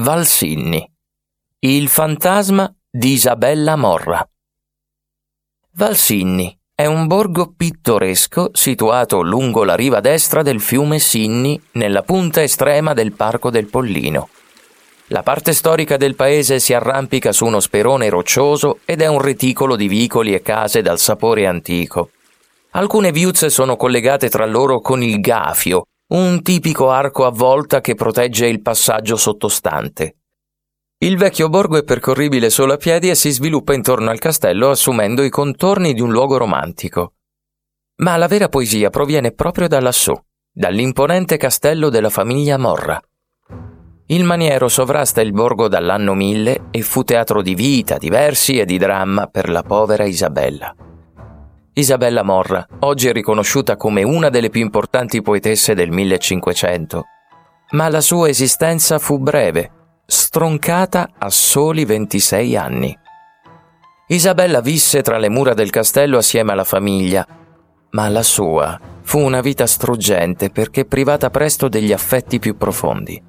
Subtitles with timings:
[0.00, 0.88] Valsinni.
[1.58, 4.24] Il fantasma di Isabella Morra.
[5.72, 12.40] Valsinni è un borgo pittoresco situato lungo la riva destra del fiume Sinni, nella punta
[12.40, 14.28] estrema del Parco del Pollino.
[15.08, 19.74] La parte storica del paese si arrampica su uno sperone roccioso ed è un reticolo
[19.74, 22.10] di vicoli e case dal sapore antico.
[22.70, 27.94] Alcune viuzze sono collegate tra loro con il gafio, un tipico arco a volta che
[27.94, 30.16] protegge il passaggio sottostante.
[31.00, 35.22] Il vecchio borgo è percorribile solo a piedi e si sviluppa intorno al castello assumendo
[35.22, 37.12] i contorni di un luogo romantico.
[37.96, 40.14] Ma la vera poesia proviene proprio da lassù,
[40.50, 42.98] dall'imponente castello della famiglia Morra.
[44.06, 48.64] Il maniero sovrasta il borgo dall'anno 1000 e fu teatro di vita, di versi e
[48.64, 50.74] di dramma per la povera Isabella.
[51.78, 57.04] Isabella Morra, oggi riconosciuta come una delle più importanti poetesse del 1500,
[57.70, 59.70] ma la sua esistenza fu breve
[60.04, 62.98] stroncata a soli 26 anni.
[64.08, 67.24] Isabella visse tra le mura del castello assieme alla famiglia,
[67.90, 73.22] ma la sua fu una vita struggente perché privata presto degli affetti più profondi.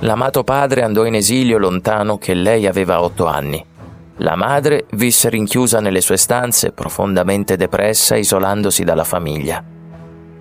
[0.00, 3.64] L'amato padre andò in esilio lontano che lei aveva otto anni.
[4.18, 9.62] La madre visse rinchiusa nelle sue stanze, profondamente depressa, isolandosi dalla famiglia.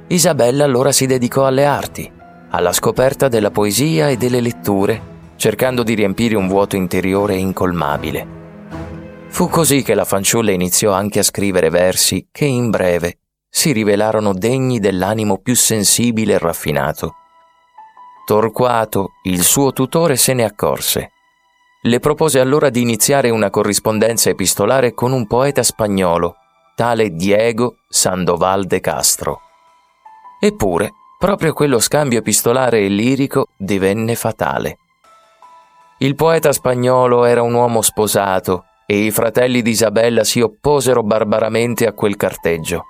[0.07, 2.11] Isabella allora si dedicò alle arti,
[2.49, 5.11] alla scoperta della poesia e delle letture
[5.44, 8.41] cercando di riempire un vuoto interiore incolmabile.
[9.27, 13.17] Fu così che la fanciulla iniziò anche a scrivere versi che in breve
[13.49, 17.16] si rivelarono degni dell'animo più sensibile e raffinato.
[18.25, 21.11] Torquato, il suo tutore, se ne accorse.
[21.85, 26.37] Le propose allora di iniziare una corrispondenza epistolare con un poeta spagnolo,
[26.75, 29.41] tale Diego Sandoval de Castro.
[30.39, 34.77] Eppure, proprio quello scambio epistolare e lirico divenne fatale.
[35.97, 41.85] Il poeta spagnolo era un uomo sposato e i fratelli di Isabella si opposero barbaramente
[41.85, 42.85] a quel carteggio.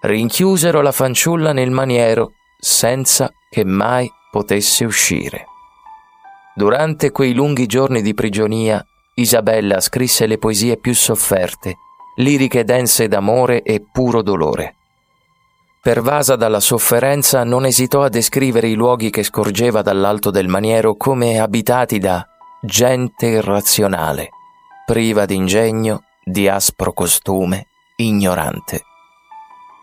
[0.00, 5.46] Rinchiusero la fanciulla nel maniero senza che mai potesse uscire.
[6.54, 11.76] Durante quei lunghi giorni di prigionia, Isabella scrisse le poesie più sofferte,
[12.16, 14.76] liriche dense d'amore e puro dolore.
[15.82, 21.40] Pervasa dalla sofferenza, non esitò a descrivere i luoghi che scorgeva dall'alto del maniero come
[21.40, 22.24] abitati da
[22.60, 24.28] gente irrazionale,
[24.86, 28.82] priva d'ingegno, di aspro costume, ignorante.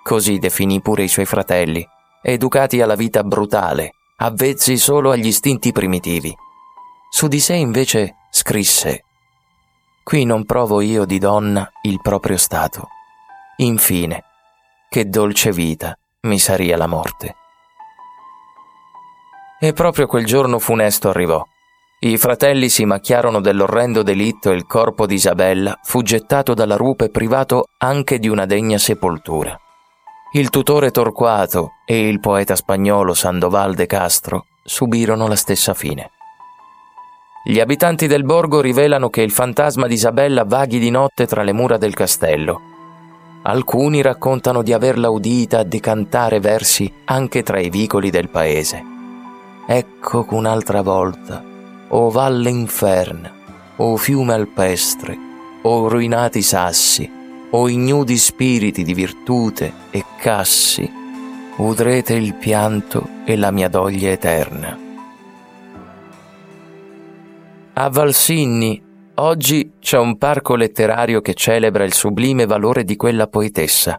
[0.04, 1.86] Così definì pure i suoi fratelli,
[2.22, 6.34] educati alla vita brutale, avvezzi solo agli istinti primitivi.
[7.10, 9.04] Su di sé invece scrisse
[10.04, 12.88] Qui non provo io di donna il proprio stato.
[13.58, 14.24] Infine,
[14.90, 17.36] che dolce vita mi saria la morte.
[19.60, 21.44] E proprio quel giorno funesto arrivò.
[22.00, 27.10] I fratelli si macchiarono dell'orrendo delitto e il corpo di Isabella fu gettato dalla rupe
[27.10, 29.60] privato anche di una degna sepoltura.
[30.32, 36.12] Il tutore Torquato e il poeta spagnolo Sandoval de Castro subirono la stessa fine.
[37.50, 41.52] Gli abitanti del borgo rivelano che il fantasma di Isabella vaghi di notte tra le
[41.52, 42.62] mura del castello
[43.42, 48.84] Alcuni raccontano di averla udita decantare versi anche tra i vicoli del paese.
[49.66, 51.44] Ecco un'altra volta,
[51.88, 53.32] o valle inferna,
[53.78, 55.18] o fiume alpestre,
[55.64, 57.10] o ruinati sassi,
[57.50, 60.88] o ignudi spiriti di virtute e cassi,
[61.56, 64.89] udrete il pianto e la mia doglia eterna.
[67.82, 68.84] A Valsinni
[69.16, 73.98] Oggi c'è un parco letterario che celebra il sublime valore di quella poetessa,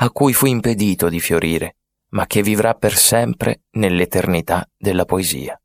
[0.00, 1.76] a cui fu impedito di fiorire,
[2.14, 5.56] ma che vivrà per sempre nell'eternità della poesia.